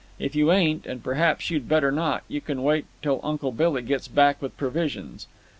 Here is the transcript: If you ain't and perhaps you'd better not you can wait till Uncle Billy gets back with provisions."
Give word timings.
If 0.17 0.33
you 0.35 0.51
ain't 0.51 0.87
and 0.87 1.03
perhaps 1.03 1.51
you'd 1.51 1.69
better 1.69 1.91
not 1.91 2.23
you 2.27 2.41
can 2.41 2.63
wait 2.63 2.85
till 3.03 3.19
Uncle 3.23 3.51
Billy 3.51 3.83
gets 3.83 4.07
back 4.07 4.41
with 4.41 4.57
provisions." 4.57 5.27